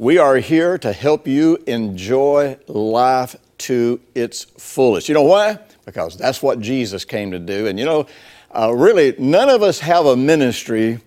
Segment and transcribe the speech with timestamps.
[0.00, 5.08] We are here to help you enjoy life to its fullest.
[5.08, 5.58] You know why?
[5.84, 7.66] Because that's what Jesus came to do.
[7.66, 8.06] And you know,
[8.52, 11.00] uh, really, none of us have a ministry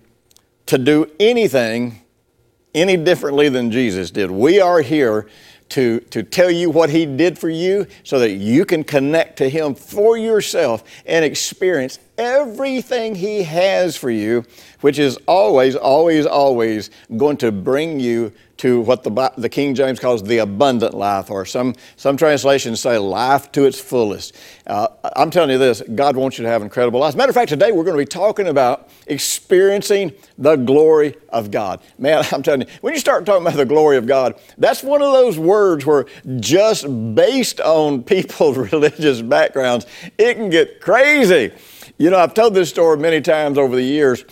[0.66, 2.02] to do anything
[2.74, 4.30] any differently than Jesus did.
[4.30, 5.26] We are here
[5.70, 9.48] to, to tell you what He did for you so that you can connect to
[9.48, 14.44] Him for yourself and experience everything He has for you,
[14.80, 19.98] which is always, always, always going to bring you to what the, the King James
[19.98, 24.36] calls the abundant life, or some, some translations say life to its fullest.
[24.68, 27.16] Uh, I'm telling you this God wants you to have incredible life.
[27.16, 31.80] Matter of fact, today we're going to be talking about experiencing the glory of God.
[31.98, 35.02] Man, I'm telling you, when you start talking about the glory of God, that's one
[35.02, 36.06] of those words where
[36.38, 36.86] just
[37.16, 39.86] based on people's religious backgrounds,
[40.18, 41.50] it can get crazy.
[41.98, 44.24] You know, I've told this story many times over the years.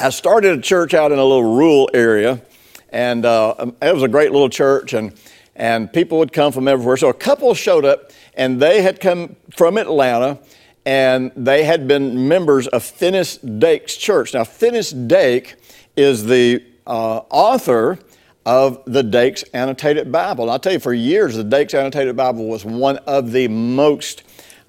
[0.00, 2.42] I started a church out in a little rural area,
[2.90, 5.14] and uh, it was a great little church, and,
[5.54, 6.96] and people would come from everywhere.
[6.96, 10.40] So a couple showed up, and they had come from Atlanta,
[10.84, 14.34] and they had been members of Finis Dake's church.
[14.34, 15.54] Now, Finis Dake
[15.96, 18.00] is the uh, author
[18.44, 20.44] of the Dake's Annotated Bible.
[20.44, 24.24] And I'll tell you, for years, the Dake's Annotated Bible was one of the most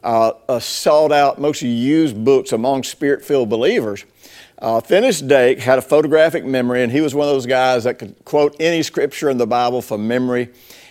[0.06, 4.06] uh, uh, sought out, most used books among spirit filled believers.
[4.60, 7.98] Uh, Finis Dake had a photographic memory, and he was one of those guys that
[7.98, 10.50] could quote any scripture in the Bible from memory.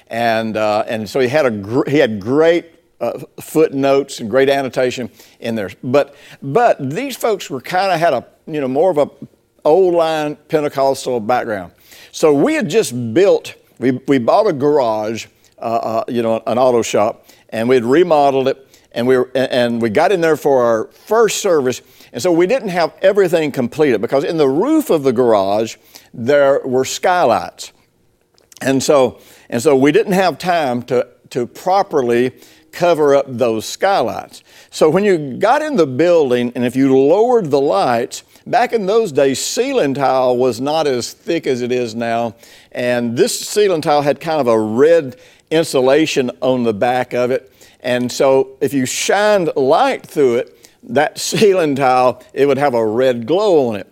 [0.09, 4.49] And, uh, and so he had, a gr- he had great uh, footnotes and great
[4.49, 5.09] annotation
[5.39, 5.71] in there.
[5.83, 9.09] But, but these folks were kind of had a, you know, more of a
[9.65, 11.73] old line Pentecostal background.
[12.11, 15.27] So we had just built, we, we bought a garage,
[15.59, 19.31] uh, uh, you know, an auto shop, and we had remodeled it and we, were,
[19.35, 21.83] and we got in there for our first service.
[22.13, 25.77] And so we didn't have everything completed because in the roof of the garage,
[26.15, 27.73] there were skylights.
[28.63, 32.33] And so, and so we didn't have time to, to properly
[32.71, 34.43] cover up those skylights.
[34.71, 38.87] So when you got in the building and if you lowered the lights, back in
[38.87, 42.35] those days, ceiling tile was not as thick as it is now.
[42.73, 45.17] And this ceiling tile had kind of a red
[45.51, 47.53] insulation on the back of it.
[47.85, 52.85] And so if you shined light through it, that ceiling tile, it would have a
[52.85, 53.91] red glow on it.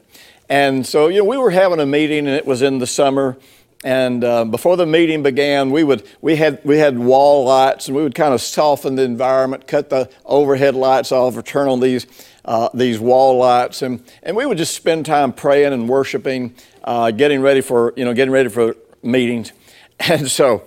[0.48, 3.38] And so, you know, we were having a meeting and it was in the summer.
[3.84, 7.97] And uh, before the meeting began, we, would, we, had, we had wall lights and
[7.97, 11.80] we would kind of soften the environment, cut the overhead lights off, or turn on
[11.80, 12.06] these,
[12.44, 13.82] uh, these wall lights.
[13.82, 16.54] And, and we would just spend time praying and worshiping,
[16.84, 19.53] uh, getting ready for, you know, getting ready for meetings.
[20.09, 20.64] And so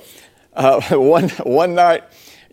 [0.53, 2.03] uh, one, one night,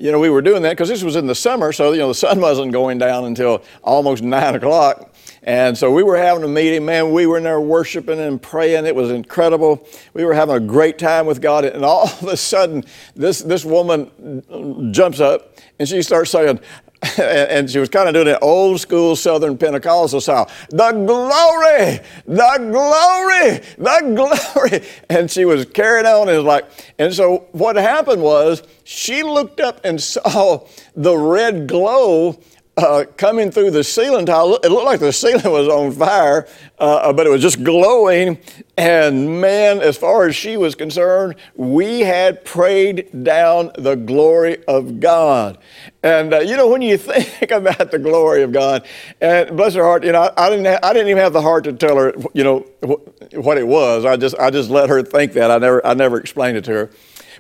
[0.03, 2.09] you know, we were doing that because this was in the summer, so, you know,
[2.09, 5.15] the sun wasn't going down until almost nine o'clock.
[5.45, 7.13] And so we were having a meeting, man.
[7.13, 8.85] We were in there worshiping and praying.
[8.85, 9.87] It was incredible.
[10.13, 11.65] We were having a great time with God.
[11.65, 16.59] And all of a sudden, this, this woman jumps up and she starts saying,
[17.19, 20.49] and she was kind of doing it old school Southern Pentecostal style.
[20.71, 24.85] The glory, the glory, the glory.
[25.09, 26.65] And she was carrying on and like,
[26.99, 32.39] and so what happened was she looked up and saw the red glow
[32.77, 34.57] uh, coming through the ceiling tile.
[34.57, 38.39] It looked like the ceiling was on fire, uh, but it was just glowing.
[38.77, 45.01] And man, as far as she was concerned, we had prayed down the glory of
[45.01, 45.59] God.
[46.03, 48.87] And uh, you know, when you think about the glory of God,
[49.21, 51.65] and bless her heart, you know, I, I didn't, I didn't even have the heart
[51.65, 54.05] to tell her, you know, wh- what it was.
[54.05, 55.51] I just, I just let her think that.
[55.51, 56.91] I never, I never explained it to her.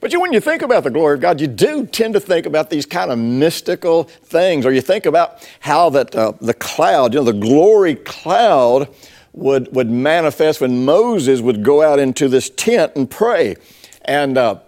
[0.02, 2.44] But you, when you think about the glory of God, you do tend to think
[2.44, 7.14] about these kind of mystical things, or you think about how that uh, the cloud,
[7.14, 8.92] you know, the glory cloud
[9.32, 13.54] would, would manifest when Moses would go out into this tent and pray.
[14.04, 14.58] And uh,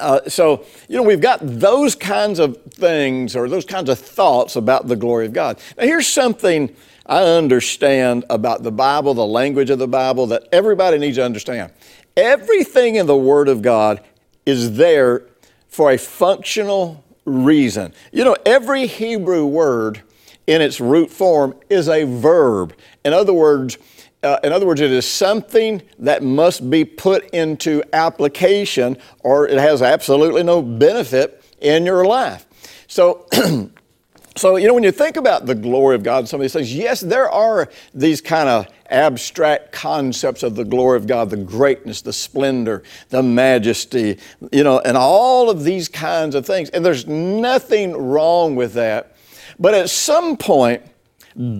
[0.00, 4.56] uh, so, you know, we've got those kinds of things or those kinds of thoughts
[4.56, 5.60] about the glory of God.
[5.78, 6.74] Now, here's something
[7.06, 11.70] I understand about the Bible, the language of the Bible, that everybody needs to understand.
[12.16, 14.02] Everything in the Word of God
[14.46, 15.26] is there
[15.68, 17.92] for a functional reason.
[18.12, 20.02] You know, every Hebrew word
[20.46, 22.74] in its root form is a verb.
[23.04, 23.76] In other words,
[24.22, 29.58] uh, in other words, it is something that must be put into application or it
[29.58, 32.46] has absolutely no benefit in your life.
[32.86, 33.26] So,
[34.36, 36.74] so you know, when you think about the glory of God, some of these things,
[36.74, 42.02] yes, there are these kind of abstract concepts of the glory of God, the greatness,
[42.02, 44.18] the splendor, the majesty,
[44.52, 46.70] you know, and all of these kinds of things.
[46.70, 49.16] And there's nothing wrong with that.
[49.58, 50.82] But at some point,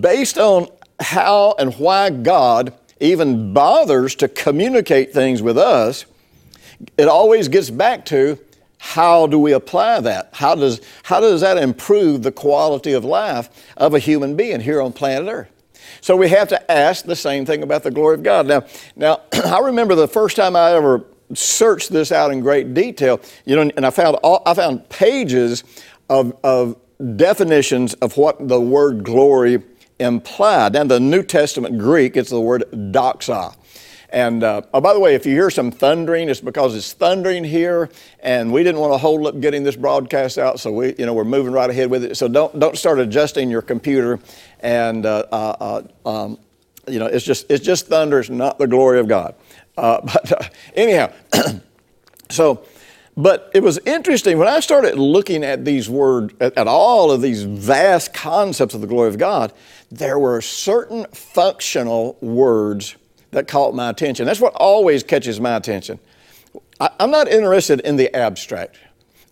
[0.01, 0.67] based on
[0.99, 6.05] how and why God even bothers to communicate things with us,
[6.97, 8.39] it always gets back to
[8.79, 10.29] how do we apply that?
[10.33, 14.81] How does, how does that improve the quality of life of a human being here
[14.81, 15.51] on planet Earth?
[16.01, 18.47] So we have to ask the same thing about the glory of God.
[18.47, 18.65] Now,
[18.95, 23.55] now I remember the first time I ever searched this out in great detail, you
[23.55, 25.63] know, and I found all, I found pages
[26.09, 26.77] of, of
[27.15, 29.63] definitions of what the word glory
[29.99, 30.75] implied.
[30.75, 33.55] And the New Testament Greek, it's the word doxa.
[34.09, 37.43] And uh, oh, by the way, if you hear some thundering, it's because it's thundering
[37.43, 37.89] here,
[38.21, 41.13] and we didn't want to hold up getting this broadcast out, so we, you know,
[41.13, 42.15] we're moving right ahead with it.
[42.15, 44.19] So don't don't start adjusting your computer,
[44.61, 46.39] and uh, uh, uh um,
[46.87, 48.19] you know, it's just it's just thunder.
[48.19, 49.35] It's not the glory of God.
[49.75, 51.11] Uh, but uh, anyhow,
[52.29, 52.65] so
[53.17, 57.19] but it was interesting when I started looking at these words, at, at, all of
[57.19, 59.51] these vast concepts of the glory of God,
[59.89, 62.95] there were certain functional words
[63.31, 64.25] that caught my attention.
[64.25, 65.99] That's what always catches my attention.
[66.79, 68.79] I, I'm not interested in the abstract.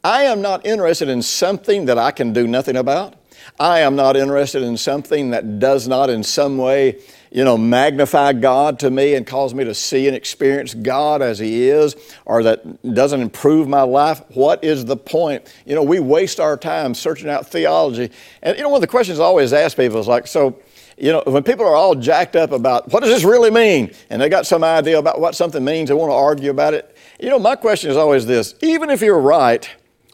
[0.03, 3.15] I am not interested in something that I can do nothing about.
[3.59, 6.99] I am not interested in something that does not in some way
[7.35, 11.37] you know, magnify God to me and cause me to see and experience God as
[11.37, 15.53] He is, or that doesn't improve my life, what is the point?
[15.65, 18.09] You know, we waste our time searching out theology.
[18.41, 20.57] And, you know, one of the questions I always ask people is like, so,
[20.97, 24.21] you know, when people are all jacked up about what does this really mean, and
[24.21, 26.95] they got some idea about what something means, they want to argue about it.
[27.19, 29.69] You know, my question is always this even if you're right,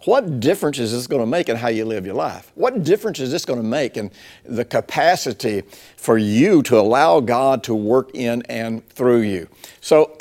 [0.06, 2.51] what difference is this going to make in how you live your life?
[2.56, 4.10] What difference is this going to make in
[4.44, 5.62] the capacity
[5.95, 9.48] for you to allow God to work in and through you?
[9.80, 10.18] So,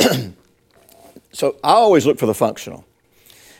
[1.32, 2.84] so I always look for the functional.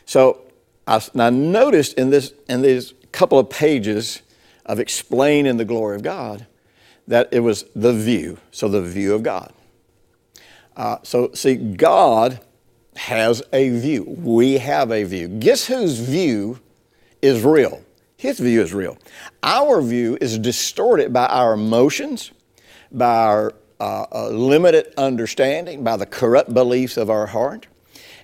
[0.05, 0.43] So
[0.87, 4.21] I, I noticed in this in these couple of pages
[4.67, 6.47] of explaining the glory of God
[7.11, 8.39] that it was the view.
[8.53, 9.53] So the view of God.
[10.77, 12.41] Uh, so see, God
[12.95, 14.05] has a view.
[14.05, 15.27] We have a view.
[15.27, 16.61] Guess whose view
[17.21, 17.83] is real?
[18.17, 18.97] His view is real.
[19.43, 22.31] Our view is distorted by our emotions,
[22.93, 27.67] by our uh, uh, limited understanding, by the corrupt beliefs of our heart.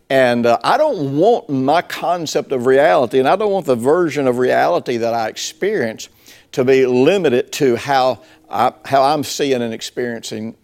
[0.08, 4.28] And uh, I don't want my concept of reality, and I don't want the version
[4.28, 6.08] of reality that I experience
[6.56, 10.56] to be limited to how, I, how I'm seeing and experiencing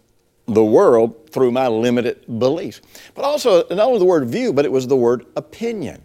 [0.47, 2.81] the world through my limited beliefs.
[3.15, 6.03] But also, not only the word view, but it was the word opinion.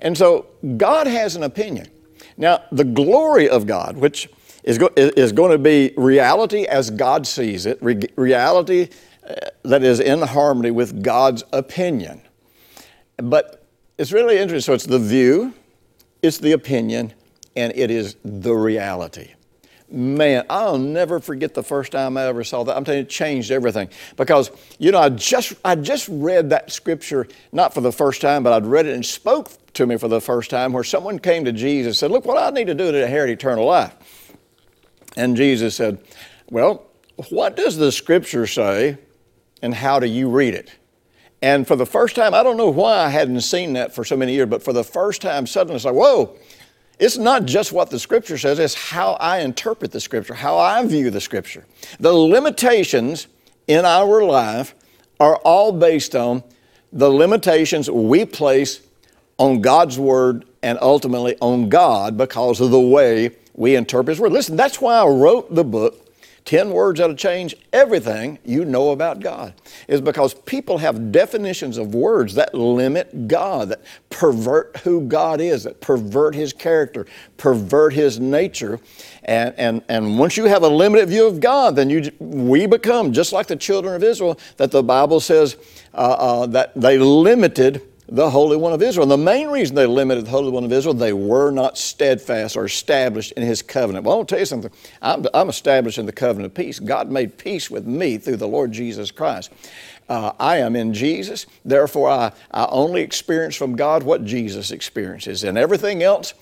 [0.00, 1.88] And so, God has an opinion.
[2.36, 4.28] Now, the glory of God, which
[4.64, 8.90] is, go- is going to be reality as God sees it, re- reality
[9.26, 12.20] uh, that is in harmony with God's opinion.
[13.16, 13.64] But
[13.96, 14.72] it's really interesting.
[14.72, 15.54] So, it's the view,
[16.20, 17.14] it's the opinion,
[17.56, 19.30] and it is the reality.
[19.88, 22.76] Man, I'll never forget the first time I ever saw that.
[22.76, 23.88] I'm telling you, it changed everything.
[24.16, 28.42] Because, you know, I just, I just read that scripture, not for the first time,
[28.42, 31.44] but I'd read it and spoke to me for the first time, where someone came
[31.44, 33.94] to Jesus and said, Look, what I need to do to inherit eternal life.
[35.16, 35.98] And Jesus said,
[36.50, 36.84] Well,
[37.30, 38.98] what does the scripture say,
[39.62, 40.74] and how do you read it?
[41.42, 44.16] And for the first time, I don't know why I hadn't seen that for so
[44.16, 46.36] many years, but for the first time, suddenly it's like, Whoa,
[46.98, 50.84] it's not just what the Scripture says, it's how I interpret the Scripture, how I
[50.86, 51.66] view the Scripture.
[52.00, 53.26] The limitations
[53.66, 54.74] in our life
[55.20, 56.42] are all based on
[56.92, 58.80] the limitations we place
[59.38, 64.32] on God's Word and ultimately on God because of the way we interpret His Word.
[64.32, 66.05] Listen, that's why I wrote the book
[66.46, 69.52] 10 words that'll change everything you know about God
[69.88, 75.64] is because people have definitions of words that limit God, that pervert who God is,
[75.64, 77.04] that pervert His character,
[77.36, 78.78] pervert His nature.
[79.24, 83.12] And, and, and once you have a limited view of God, then you, we become
[83.12, 85.56] just like the children of Israel, that the Bible says
[85.94, 89.04] uh, uh, that they limited the Holy One of Israel.
[89.04, 92.56] And the main reason they limited the Holy One of Israel, they were not steadfast
[92.56, 94.04] or established in His covenant.
[94.04, 94.70] Well, I'll tell you something.
[95.02, 96.78] I'm, I'm established in the covenant of peace.
[96.78, 99.52] God made peace with me through the Lord Jesus Christ.
[100.08, 105.42] Uh, I am in Jesus, therefore I, I only experience from God what Jesus experiences.
[105.42, 106.32] And everything else,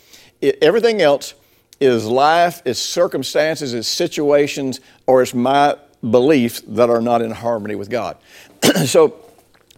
[0.43, 1.33] it, everything else
[1.81, 5.77] is life, is circumstances, is situations, or it's my
[6.11, 8.19] beliefs that are not in harmony with God.
[8.85, 9.15] so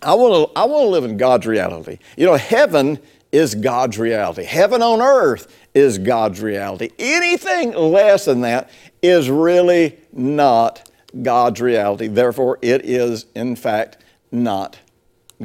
[0.02, 1.98] I want to I want to live in God's reality.
[2.16, 2.98] You know, heaven
[3.32, 4.44] is God's reality.
[4.44, 6.90] Heaven on earth is God's reality.
[6.98, 8.70] Anything less than that
[9.02, 10.90] is really not
[11.22, 12.08] God's reality.
[12.08, 13.98] Therefore, it is in fact
[14.30, 14.78] not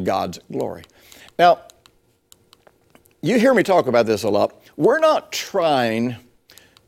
[0.04, 0.84] God's glory.
[1.38, 1.60] Now,
[3.22, 4.62] you hear me talk about this a lot.
[4.78, 6.16] We're not trying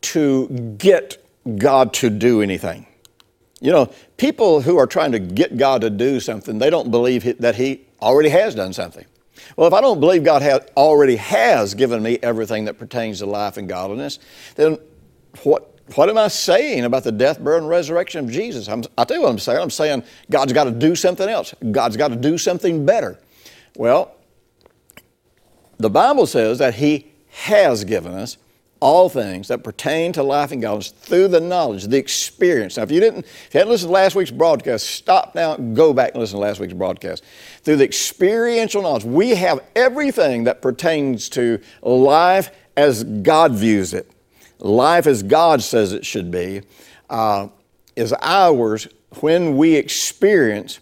[0.01, 1.23] to get
[1.57, 2.87] God to do anything.
[3.63, 7.37] You know, people who are trying to get God to do something, they don't believe
[7.39, 9.05] that He already has done something.
[9.55, 13.25] Well, if I don't believe God has, already has given me everything that pertains to
[13.25, 14.19] life and godliness,
[14.55, 14.77] then
[15.43, 18.67] what, what am I saying about the death, burial, and resurrection of Jesus?
[18.67, 19.61] I'm, I'll tell you what I'm saying.
[19.61, 21.55] I'm saying God's got to do something else.
[21.71, 23.17] God's got to do something better.
[23.77, 24.13] Well,
[25.77, 28.35] the Bible says that He has given us
[28.83, 32.75] all things that pertain to life and godliness through the knowledge, the experience.
[32.75, 35.93] Now, if you didn't, if you hadn't listened to last week's broadcast, stop now, go
[35.93, 37.23] back and listen to last week's broadcast.
[37.61, 44.11] Through the experiential knowledge, we have everything that pertains to life as God views it,
[44.59, 46.63] life as God says it should be,
[47.09, 47.47] uh,
[47.95, 48.89] is ours
[49.21, 50.81] when we experience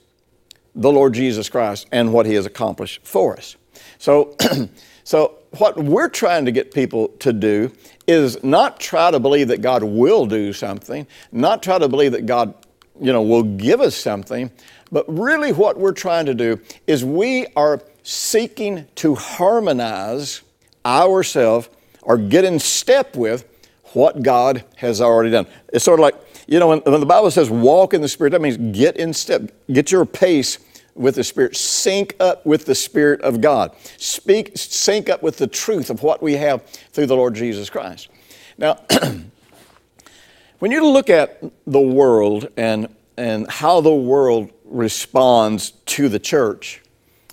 [0.74, 3.58] the Lord Jesus Christ and what He has accomplished for us.
[4.00, 4.36] So,
[5.04, 7.72] so what we're trying to get people to do
[8.08, 12.26] is not try to believe that God will do something, not try to believe that
[12.26, 12.54] God,
[13.00, 14.50] you know, will give us something,
[14.92, 20.42] but really what we're trying to do is we are seeking to harmonize
[20.86, 21.70] ourselves
[22.02, 23.46] or get in step with
[23.94, 25.48] what God has already done.
[25.74, 26.16] It's sort of like,
[26.48, 29.14] you know, when, when the Bible says walk in the Spirit, that means get in
[29.14, 30.60] step, get your pace
[30.96, 35.48] with the Spirit, sync up with the Spirit of God, speak, sync up with the
[35.48, 38.10] truth of what we have through the Lord Jesus Christ.
[38.58, 38.80] Now,
[40.60, 46.82] when you look at the world and, and how the world responds to the church,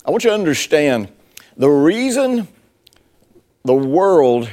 [0.05, 1.09] I want you to understand
[1.57, 2.49] the reason
[3.65, 4.49] the world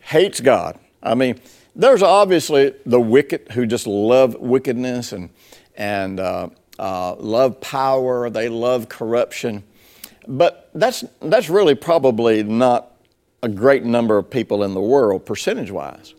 [0.00, 0.78] hates God.
[1.02, 1.40] I mean,
[1.74, 5.30] there's obviously the wicked who just love wickedness and,
[5.76, 6.48] and uh,
[6.78, 9.62] uh, love power, they love corruption.
[10.26, 12.92] But that's, that's really probably not
[13.42, 16.14] a great number of people in the world, percentage wise.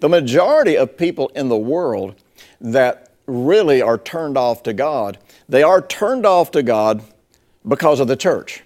[0.00, 2.14] The majority of people in the world
[2.60, 7.02] that really are turned off to God, they are turned off to God
[7.66, 8.62] because of the church.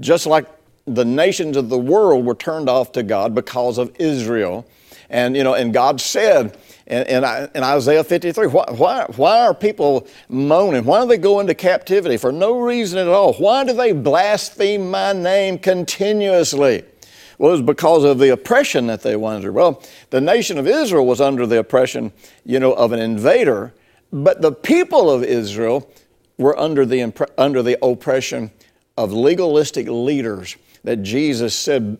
[0.00, 0.46] Just like
[0.86, 4.66] the nations of the world were turned off to God because of Israel.
[5.10, 6.56] And, you know, and God said,
[6.88, 8.46] in, in, in Isaiah 53.
[8.46, 10.84] Why, why, why are people moaning?
[10.84, 12.16] Why do they go into captivity?
[12.16, 13.34] For no reason at all.
[13.34, 16.84] Why do they blaspheme my name continuously?
[17.36, 19.52] Well, it was because of the oppression that they went under.
[19.52, 22.12] Well, the nation of Israel was under the oppression,
[22.44, 23.74] you know, of an invader,
[24.10, 25.88] but the people of Israel
[26.38, 28.50] were under the, under the oppression
[28.96, 31.98] of legalistic leaders that Jesus said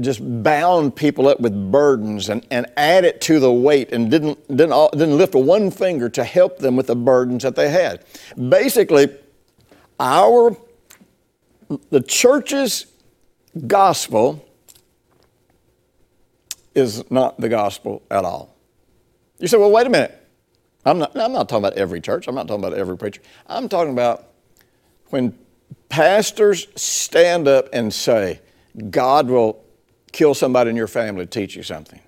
[0.00, 4.92] just bound people up with burdens and, and added to the weight and didn't, didn't,
[4.92, 8.04] didn't lift one finger to help them with the burdens that they had.
[8.48, 9.08] Basically,
[9.98, 10.56] our,
[11.90, 12.86] the church's
[13.66, 14.46] gospel
[16.74, 18.56] is not the gospel at all.
[19.38, 20.16] You say, well, wait a minute.
[20.84, 22.26] I'm not, I'm not talking about every church.
[22.28, 23.20] I'm not talking about every preacher.
[23.46, 24.28] I'm talking about
[25.08, 25.36] when
[25.88, 28.40] pastors stand up and say,
[28.90, 29.62] God will
[30.12, 32.00] kill somebody in your family to teach you something.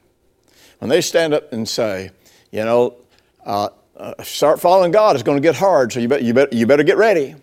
[0.79, 2.11] When they stand up and say,
[2.51, 2.97] you know,
[3.45, 6.53] uh, uh, start following God, it's going to get hard, so you, bet, you, bet,
[6.53, 7.35] you better get ready.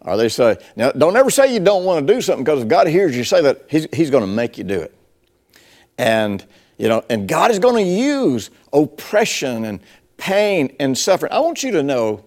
[0.00, 2.68] Or they say, now don't ever say you don't want to do something because if
[2.68, 4.94] God hears you say that, He's, he's going to make you do it.
[5.98, 6.44] And,
[6.78, 9.80] you know, and God is going to use oppression and
[10.16, 11.32] pain and suffering.
[11.32, 12.24] I want you to know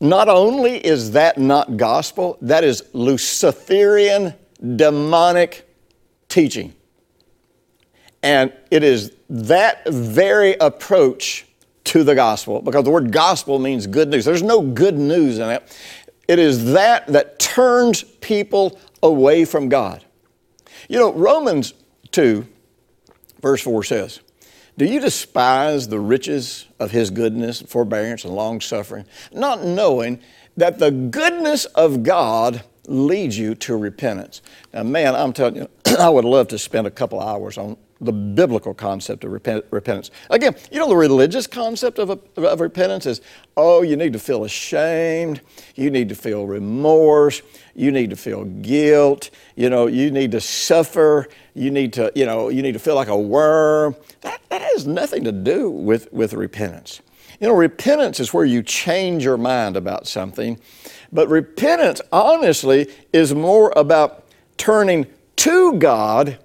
[0.00, 4.34] not only is that not gospel, that is Luciferian
[4.76, 5.68] demonic
[6.28, 6.74] teaching.
[8.22, 11.46] And it is that very approach
[11.84, 14.24] to the gospel, because the word gospel means good news.
[14.24, 15.76] There's no good news in it.
[16.28, 20.04] It is that that turns people away from God.
[20.88, 21.74] You know, Romans
[22.12, 22.46] 2,
[23.40, 24.20] verse 4 says,
[24.76, 30.20] do you despise the riches of his goodness, forbearance, and long suffering, not knowing
[30.56, 34.42] that the goodness of God leads you to repentance?
[34.72, 38.12] Now, man, I'm telling you, I would love to spend a couple hours on the
[38.12, 40.10] biblical concept of repent, repentance.
[40.30, 43.20] Again, you know, the religious concept of, of repentance is
[43.56, 45.40] oh, you need to feel ashamed,
[45.74, 47.42] you need to feel remorse,
[47.74, 52.24] you need to feel guilt, you know, you need to suffer, you need to, you
[52.24, 53.94] know, you need to feel like a worm.
[54.22, 57.02] That, that has nothing to do with, with repentance.
[57.38, 60.58] You know, repentance is where you change your mind about something,
[61.12, 64.24] but repentance, honestly, is more about
[64.56, 66.38] turning to God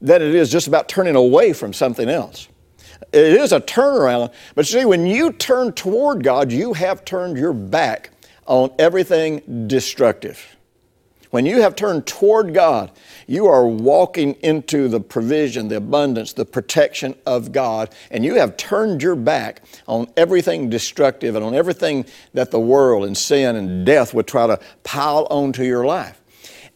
[0.00, 2.48] than it is just about turning away from something else.
[3.12, 7.52] It is a turnaround, but see, when you turn toward God, you have turned your
[7.52, 8.10] back
[8.46, 10.56] on everything destructive.
[11.34, 12.92] When you have turned toward God,
[13.26, 18.56] you are walking into the provision, the abundance, the protection of God, and you have
[18.56, 23.84] turned your back on everything destructive and on everything that the world and sin and
[23.84, 26.22] death would try to pile onto your life.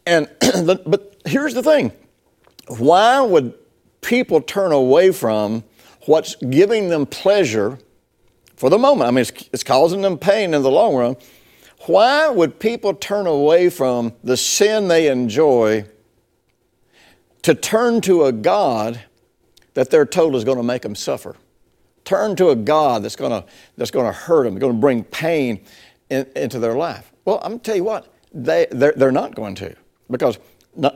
[0.04, 0.28] And
[0.64, 1.92] but here's the thing:
[2.68, 3.54] why would
[4.00, 5.64] people turn away from
[6.06, 7.78] what's giving them pleasure
[8.56, 9.08] for the moment?
[9.08, 11.16] I mean, it's, it's causing them pain in the long run
[11.86, 15.86] why would people turn away from the sin they enjoy
[17.42, 19.00] to turn to a God
[19.74, 21.36] that they're told is going to make them suffer?
[22.04, 25.04] Turn to a God that's going to, that's going to hurt them, going to bring
[25.04, 25.60] pain
[26.10, 27.12] in, into their life.
[27.24, 29.74] Well, I'm going to tell you what, they, they're, they're not going to.
[30.10, 30.38] Because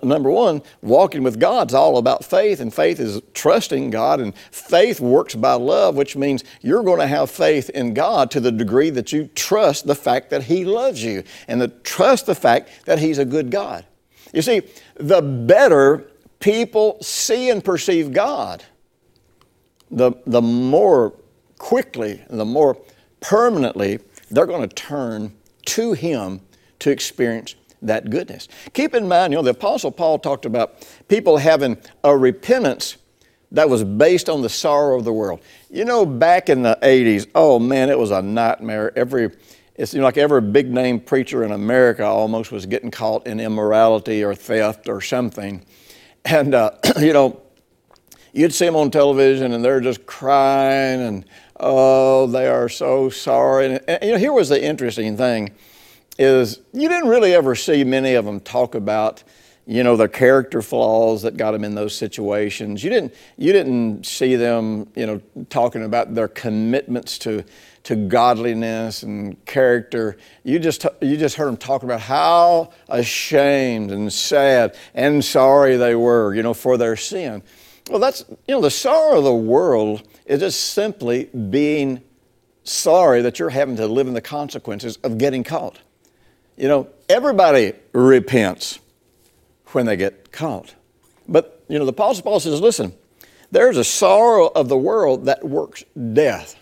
[0.02, 5.00] number one, walking with God's all about faith, and faith is trusting God, and faith
[5.00, 8.90] works by love, which means you're going to have faith in God to the degree
[8.90, 12.98] that you trust the fact that He loves you and the, trust the fact that
[12.98, 13.84] He's a good God.
[14.32, 14.62] You see,
[14.94, 16.08] the better
[16.38, 18.64] people see and perceive God,
[19.90, 21.14] the, the more
[21.58, 22.76] quickly and the more
[23.20, 25.32] permanently they're going to turn
[25.66, 26.40] to Him
[26.80, 28.48] to experience that goodness.
[28.72, 32.96] Keep in mind, you know, the Apostle Paul talked about people having a repentance
[33.52, 35.40] that was based on the sorrow of the world.
[35.70, 38.96] You know, back in the 80s, oh man, it was a nightmare.
[38.96, 39.30] Every,
[39.76, 44.24] it seemed like every big name preacher in America almost was getting caught in immorality
[44.24, 45.64] or theft or something.
[46.24, 46.70] And, uh,
[47.00, 47.42] you know,
[48.32, 51.24] you'd see them on television and they're just crying and,
[51.60, 53.66] oh, they are so sorry.
[53.66, 55.52] And, and you know, here was the interesting thing
[56.18, 59.22] is you didn't really ever see many of them talk about
[59.66, 62.82] you know their character flaws that got them in those situations.
[62.82, 67.44] You didn't you didn't see them you know talking about their commitments to
[67.84, 70.16] to godliness and character.
[70.42, 75.94] You just you just heard them talking about how ashamed and sad and sorry they
[75.94, 77.42] were you know for their sin.
[77.88, 82.02] Well that's you know the sorrow of the world is just simply being
[82.64, 85.78] sorry that you're having to live in the consequences of getting caught
[86.56, 88.78] you know, everybody repents
[89.68, 90.74] when they get caught.
[91.28, 92.92] But, you know, the Apostle Paul says, listen,
[93.50, 96.56] there's a sorrow of the world that works death.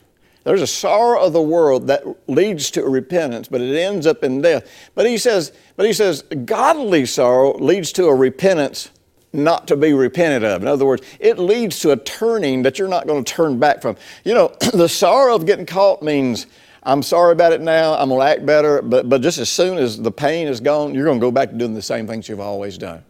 [0.44, 4.40] There's a sorrow of the world that leads to repentance, but it ends up in
[4.40, 4.68] death.
[4.94, 8.90] But he says, but he says, godly sorrow leads to a repentance
[9.32, 10.62] not to be repented of.
[10.62, 13.82] In other words, it leads to a turning that you're not going to turn back
[13.82, 13.96] from.
[14.24, 16.46] You know, the sorrow of getting caught means
[16.82, 17.94] I'm sorry about it now.
[17.94, 18.80] I'm going to act better.
[18.82, 21.50] But, but just as soon as the pain is gone, you're going to go back
[21.50, 23.04] to doing the same things you've always done.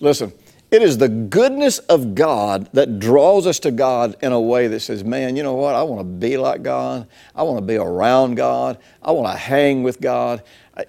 [0.00, 0.32] Listen,
[0.70, 4.80] it is the goodness of God that draws us to God in a way that
[4.80, 5.74] says, man, you know what?
[5.74, 7.06] I want to be like God.
[7.34, 8.78] I want to be around God.
[9.00, 10.42] I want to hang with God.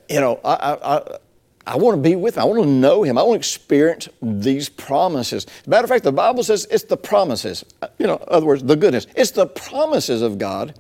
[0.10, 1.18] You know, I, I, I
[1.68, 2.44] I want to be with him.
[2.44, 3.18] I want to know him.
[3.18, 5.46] I want to experience these promises.
[5.68, 7.66] Matter of fact, the Bible says it's the promises.
[8.00, 9.06] You know, in other words, the goodness.
[9.18, 10.80] It's the promises of God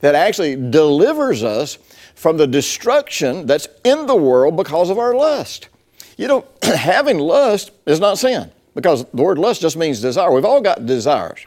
[0.00, 1.78] that actually delivers us
[2.14, 5.68] from the destruction that's in the world because of our lust.
[6.16, 10.30] You know, having lust is not sin because the word lust just means desire.
[10.32, 11.46] We've all got desires.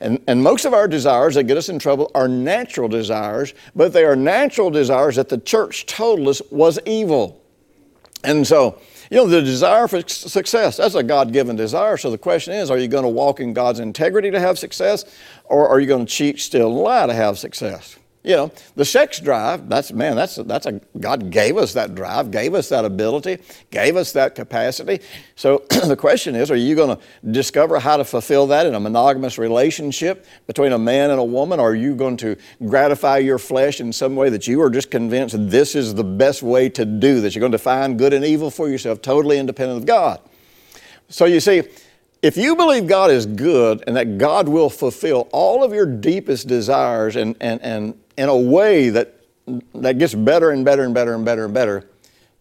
[0.00, 3.92] And, and most of our desires that get us in trouble are natural desires, but
[3.92, 7.42] they are natural desires that the church told us was evil.
[8.22, 8.78] And so,
[9.10, 11.96] you know, the desire for success, that's a God given desire.
[11.96, 15.04] So the question is are you going to walk in God's integrity to have success,
[15.48, 17.96] or are you going to cheat, steal, and lie to have success?
[18.26, 22.32] You know, the sex drive, that's, man, that's, that's a, God gave us that drive,
[22.32, 23.38] gave us that ability,
[23.70, 24.98] gave us that capacity.
[25.36, 28.80] So the question is, are you going to discover how to fulfill that in a
[28.80, 31.60] monogamous relationship between a man and a woman?
[31.60, 34.90] Or are you going to gratify your flesh in some way that you are just
[34.90, 37.36] convinced this is the best way to do this?
[37.36, 40.20] You're going to find good and evil for yourself, totally independent of God.
[41.08, 41.62] So you see,
[42.22, 46.48] if you believe God is good and that God will fulfill all of your deepest
[46.48, 49.14] desires and, and, and in a way that,
[49.74, 51.88] that gets better and better and better and better and better,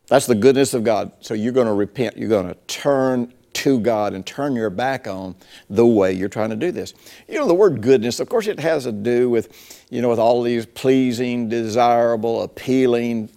[0.07, 1.11] that's the goodness of God.
[1.19, 2.17] So you're going to repent.
[2.17, 5.35] You're going to turn to God and turn your back on
[5.69, 6.93] the way you're trying to do this.
[7.27, 10.19] You know, the word goodness, of course, it has to do with, you know, with
[10.19, 13.29] all these pleasing, desirable, appealing,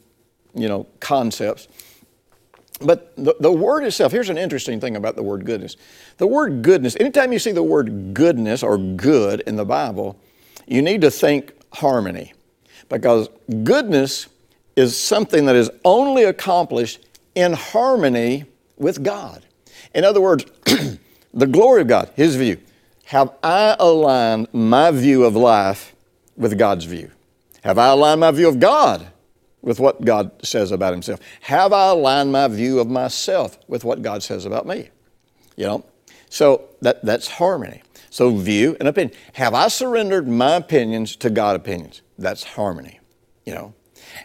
[0.54, 1.68] you know, concepts.
[2.80, 5.76] But the, the word itself, here's an interesting thing about the word goodness.
[6.18, 10.18] The word goodness, anytime you see the word goodness or good in the Bible,
[10.66, 12.34] you need to think harmony
[12.88, 13.28] because
[13.64, 14.28] goodness
[14.76, 17.00] is something that is only accomplished
[17.34, 18.44] in harmony
[18.76, 19.42] with God.
[19.94, 20.44] In other words,
[21.34, 22.58] the glory of God, His view.
[23.06, 25.94] Have I aligned my view of life
[26.36, 27.10] with God's view?
[27.64, 29.08] Have I aligned my view of God
[29.68, 31.20] with what God says about Himself?
[31.42, 34.88] Have I aligned my view of myself with what God says about me?
[35.56, 35.84] You know?
[36.30, 37.82] So that, that's harmony.
[38.08, 39.14] So view and opinion.
[39.34, 42.00] Have I surrendered my opinions to God opinions?
[42.16, 42.98] That's harmony.
[43.44, 43.74] You know?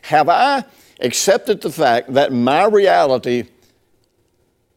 [0.03, 0.63] Have I
[1.01, 3.43] accepted the fact that my reality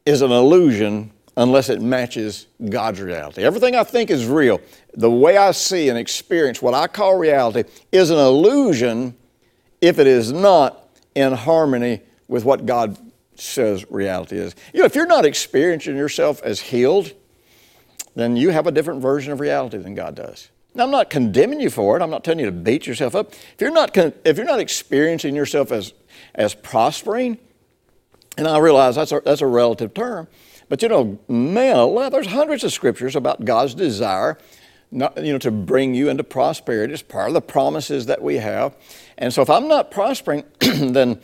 [0.05, 3.43] is an illusion unless it matches God's reality.
[3.43, 4.61] Everything I think is real,
[4.95, 9.15] the way I see and experience what I call reality, is an illusion
[9.81, 12.99] if it is not in harmony with what God
[13.35, 14.55] says reality is.
[14.73, 17.13] You know, if you're not experiencing yourself as healed,
[18.15, 20.49] then you have a different version of reality than God does.
[20.75, 22.03] Now, I'm not condemning you for it.
[22.03, 23.33] I'm not telling you to beat yourself up.
[23.33, 25.95] If you're not, if you're not experiencing yourself as,
[26.35, 27.39] as prospering,
[28.37, 30.29] and I realize that's a, that's a relative term,
[30.69, 34.37] but you know, man, there's hundreds of scriptures about God's desire
[34.97, 36.93] not, you know, to bring you into prosperity.
[36.93, 38.75] It's part of the promises that we have.
[39.19, 41.21] And so if I'm not prospering, then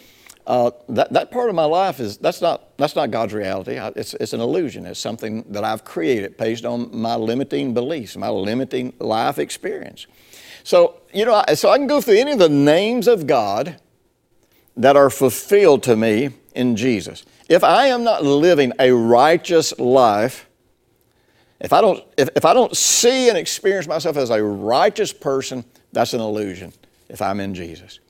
[0.46, 3.78] uh, that, that part of my life is that's not that's not God's reality.
[3.96, 4.87] It's, it's an illusion.
[4.87, 10.06] It's something that I've created based on my limiting beliefs, my limiting life experience.
[10.64, 13.76] So you know, so I can go through any of the names of God
[14.76, 17.24] that are fulfilled to me in Jesus.
[17.48, 20.48] If I am not living a righteous life,
[21.62, 25.64] if I don't, if, if I don't see and experience myself as a righteous person,
[25.92, 26.72] that's an illusion
[27.09, 28.01] if I'm in Jesus.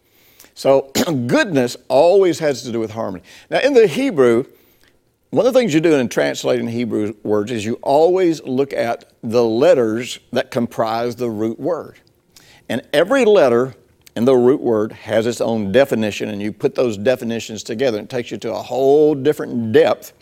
[0.55, 0.91] So
[1.27, 3.23] goodness always has to do with harmony.
[3.51, 4.47] Now in the Hebrew,
[5.31, 9.13] one of the things you do in translating Hebrew words is you always look at
[9.23, 11.99] the letters that comprise the root word.
[12.69, 13.75] And every letter
[14.17, 18.07] and the root word has its own definition, and you put those definitions together, and
[18.07, 20.13] it takes you to a whole different depth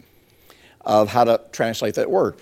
[0.83, 2.37] of how to translate that word.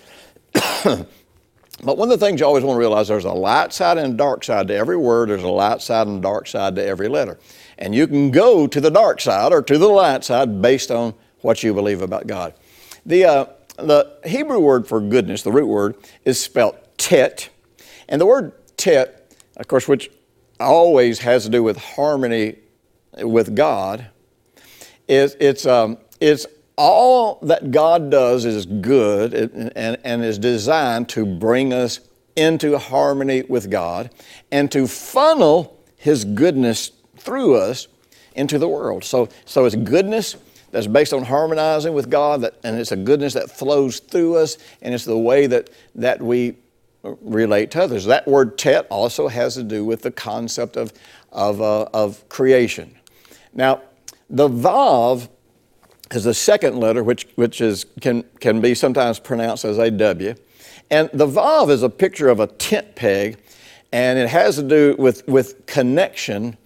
[0.83, 4.13] but one of the things you always want to realize there's a light side and
[4.13, 6.85] a dark side to every word, there's a light side and a dark side to
[6.85, 7.39] every letter.
[7.77, 11.13] And you can go to the dark side or to the light side based on
[11.41, 12.53] what you believe about God.
[13.05, 13.45] The, uh,
[13.77, 17.49] the Hebrew word for goodness, the root word, is spelled tet.
[18.09, 20.11] And the word tet, of course, which
[20.59, 22.57] always has to do with harmony
[23.17, 24.07] with God.
[25.07, 26.45] is it's, um, it's
[26.79, 31.99] all that God does is good and, and is designed to bring us
[32.37, 34.09] into harmony with God
[34.49, 37.89] and to funnel His goodness through us
[38.33, 39.03] into the world.
[39.03, 40.37] So, so it's goodness
[40.71, 44.57] that's based on harmonizing with God, that, and it's a goodness that flows through us,
[44.81, 46.55] and it's the way that, that we
[47.03, 48.05] relate to others.
[48.05, 50.93] That word tet also has to do with the concept of,
[51.33, 52.95] of, uh, of creation.
[53.53, 53.81] Now,
[54.29, 55.27] the vav
[56.11, 60.35] is the second letter, which, which is, can, can be sometimes pronounced as a W.
[60.89, 63.37] And the vav is a picture of a tent peg,
[63.91, 66.57] and it has to do with, with connection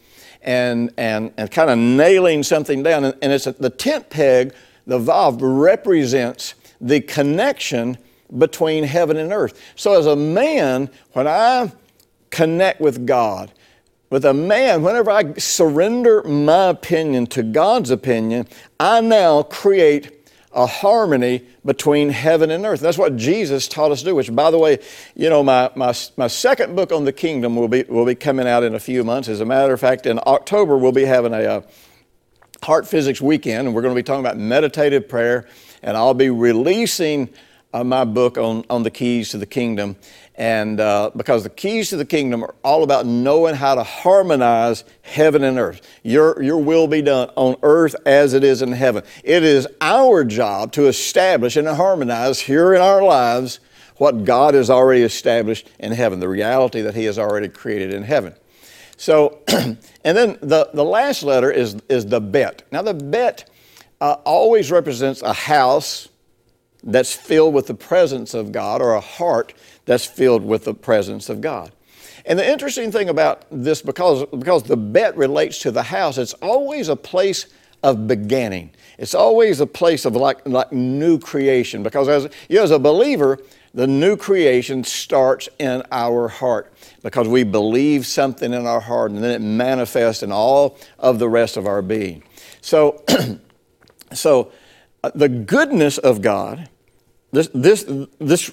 [0.42, 3.06] and, and, and kind of nailing something down.
[3.06, 4.54] And, and it's a, the tent peg,
[4.88, 7.98] the vav, represents the connection
[8.38, 9.60] between heaven and earth.
[9.76, 11.72] So, as a man, when I
[12.30, 13.52] connect with God,
[14.13, 18.47] with a man, whenever I surrender my opinion to God's opinion,
[18.80, 22.80] I now create a harmony between heaven and earth.
[22.80, 24.78] That's what Jesus taught us to do, which, by the way,
[25.15, 28.47] you know, my, my, my second book on the kingdom will be, will be coming
[28.47, 29.30] out in a few months.
[29.30, 31.62] As a matter of fact, in October, we'll be having a, a uh,
[32.62, 35.47] heart physics weekend, and we're going to be talking about meditative prayer,
[35.82, 37.30] and I'll be releasing
[37.74, 39.96] uh, my book on, on the keys to the kingdom.
[40.36, 44.84] And uh, because the keys to the kingdom are all about knowing how to harmonize
[45.02, 45.82] heaven and earth.
[46.04, 49.04] Your, your will be done on earth as it is in heaven.
[49.24, 53.60] It is our job to establish and harmonize here in our lives
[53.98, 58.04] what God has already established in heaven, the reality that He has already created in
[58.04, 58.34] heaven.
[58.98, 62.64] So, and then the, the last letter is, is the bet.
[62.72, 63.50] Now, the bet
[64.02, 66.10] uh, always represents a house
[66.84, 69.54] that's filled with the presence of God or a heart
[69.86, 71.72] that's filled with the presence of God.
[72.26, 76.34] And the interesting thing about this, because, because the bet relates to the house, it's
[76.36, 77.48] always a place
[77.82, 78.72] of beginning.
[78.98, 81.84] It's always a place of like, like new creation.
[81.84, 83.39] Because as, you know, as a believer,
[83.74, 89.24] the new creation starts in our heart because we believe something in our heart and
[89.24, 92.24] then it manifests in all of the rest of our being.
[92.62, 93.04] So,
[94.13, 94.52] so
[95.04, 96.69] uh, the goodness of God
[97.34, 97.86] this, this,
[98.19, 98.52] this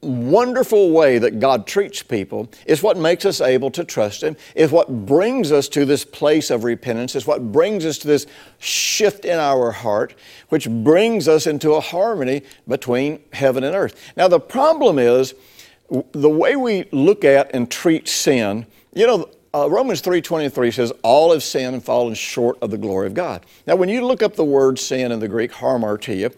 [0.00, 4.70] wonderful way that God treats people is what makes us able to trust Him, is
[4.70, 8.26] what brings us to this place of repentance, is what brings us to this
[8.58, 10.14] shift in our heart,
[10.50, 14.12] which brings us into a harmony between heaven and earth.
[14.16, 15.34] Now, the problem is
[16.12, 21.32] the way we look at and treat sin, you know, uh, Romans 3.23 says, all
[21.32, 23.46] have sinned and fallen short of the glory of God.
[23.66, 26.34] Now, when you look up the word sin in the Greek, hamartia,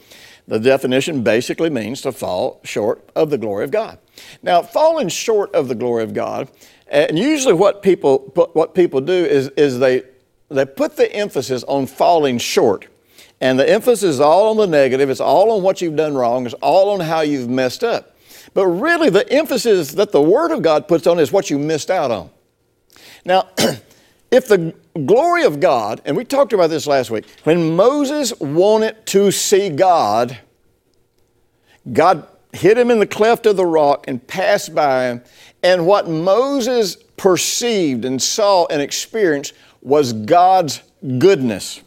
[0.51, 3.99] the definition basically means to fall short of the glory of God.
[4.43, 6.51] Now, falling short of the glory of God,
[6.89, 10.03] and usually what people, what people do is, is they,
[10.49, 12.89] they put the emphasis on falling short.
[13.41, 16.45] And the emphasis is all on the negative, it's all on what you've done wrong,
[16.47, 18.17] it's all on how you've messed up.
[18.53, 21.93] But really, the emphasis that the Word of God puts on is what you missed
[21.93, 22.31] out on.
[23.25, 23.49] Now,
[24.33, 24.75] if the
[25.07, 29.71] glory of God, and we talked about this last week, when Moses wanted to see
[29.71, 30.39] God,
[31.93, 35.23] God hit him in the cleft of the rock and passed by him.
[35.63, 40.83] And what Moses perceived and saw and experienced was God's
[41.19, 41.83] goodness.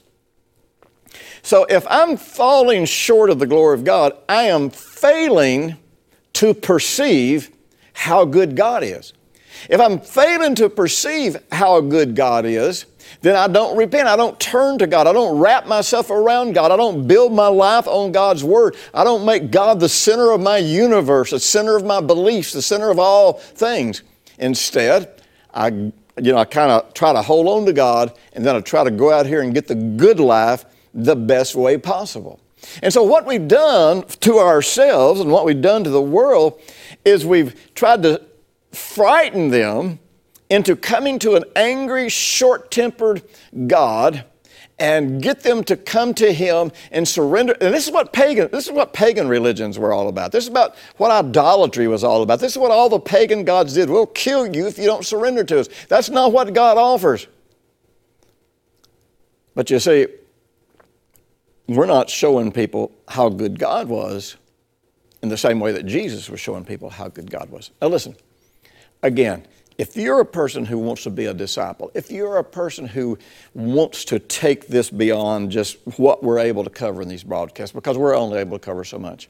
[1.41, 5.77] So if I'm falling short of the glory of God, I am failing
[6.33, 7.51] to perceive
[7.93, 9.13] how good God is.
[9.69, 12.85] If I'm failing to perceive how good God is,
[13.21, 14.08] then I don't repent.
[14.08, 15.08] I don't turn to God.
[15.08, 16.71] I don't wrap myself around God.
[16.71, 18.76] I don't build my life on God's Word.
[18.93, 22.62] I don't make God the center of my universe, the center of my beliefs, the
[22.62, 24.04] center of all things.
[24.39, 25.21] Instead,
[25.54, 28.62] I, you know, I kind of try to hold on to God and then I
[28.62, 32.39] try to go out here and get the good life the best way possible.
[32.82, 36.62] And so, what we've done to ourselves and what we've done to the world
[37.04, 38.21] is we've tried to
[38.71, 39.99] frighten them
[40.49, 43.23] into coming to an angry, short tempered
[43.67, 44.25] God
[44.79, 47.56] and get them to come to him and surrender.
[47.62, 50.32] And this is what pagan this is what pagan religions were all about.
[50.32, 52.39] This is about what idolatry was all about.
[52.39, 53.89] This is what all the pagan gods did.
[53.89, 55.69] We'll kill you if you don't surrender to us.
[55.89, 57.27] That's not what god offers.
[59.56, 60.08] But you see
[61.67, 64.36] we're not showing people how good god was
[65.21, 67.71] in the same way that jesus was showing people how good god was.
[67.82, 68.15] Now listen
[69.03, 69.45] again
[69.77, 73.17] if you're a person who wants to be a disciple, if you're a person who
[73.53, 77.97] wants to take this beyond just what we're able to cover in these broadcasts, because
[77.97, 79.29] we're only able to cover so much,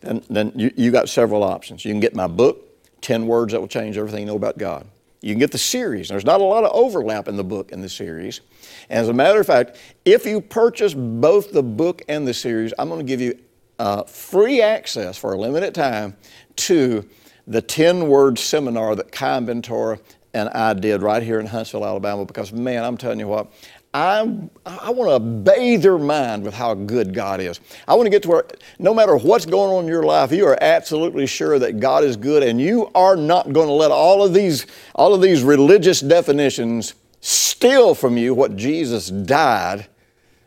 [0.00, 1.84] then, then you, you got several options.
[1.84, 2.64] You can get my book,
[3.00, 4.86] 10 Words That Will Change Everything You Know About God.
[5.20, 6.08] You can get the series.
[6.08, 8.40] There's not a lot of overlap in the book and the series.
[8.88, 12.72] And as a matter of fact, if you purchase both the book and the series,
[12.78, 13.36] I'm going to give you
[13.80, 16.16] uh, free access for a limited time
[16.56, 17.08] to
[17.48, 19.98] the 10 word seminar that Kai Ventura
[20.34, 23.50] and I did right here in Huntsville, Alabama, because man, I'm telling you what,
[23.94, 24.20] I,
[24.66, 27.58] I want to bathe your mind with how good God is.
[27.88, 28.44] I want to get to where
[28.78, 32.16] no matter what's going on in your life, you are absolutely sure that God is
[32.16, 36.00] good and you are not going to let all of these, all of these religious
[36.00, 39.86] definitions steal from you what Jesus died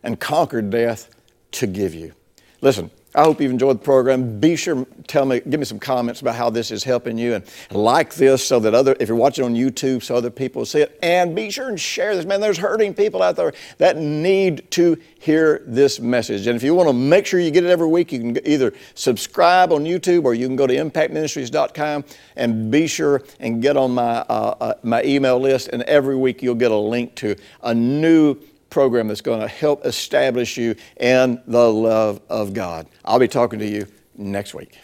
[0.04, 1.10] and conquered death
[1.50, 2.12] to give you.
[2.60, 4.40] Listen, I hope you've enjoyed the program.
[4.40, 7.44] Be sure tell me, give me some comments about how this is helping you, and
[7.70, 10.98] like this so that other, if you're watching on YouTube, so other people see it.
[11.02, 12.24] And be sure and share this.
[12.24, 16.46] Man, there's hurting people out there that need to hear this message.
[16.46, 18.72] And if you want to make sure you get it every week, you can either
[18.94, 22.04] subscribe on YouTube or you can go to impactministries.com
[22.36, 25.68] and be sure and get on my uh, uh, my email list.
[25.68, 28.38] And every week you'll get a link to a new
[28.72, 32.88] program that's going to help establish you in the love of God.
[33.04, 34.78] I'll be talking to you next week.